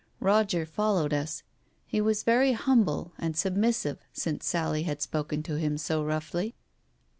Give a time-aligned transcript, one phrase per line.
[0.19, 1.43] Roger followed us;
[1.85, 6.55] he was very humble and submissive since Sally had spoken to him so roughly.